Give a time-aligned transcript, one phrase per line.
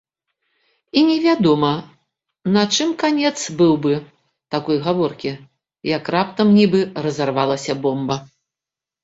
[0.99, 1.67] І невядома,
[2.55, 3.93] на чым канец быў бы
[4.57, 5.31] такой гаворкі,
[5.93, 8.17] як раптам нібы разарвалася бомба.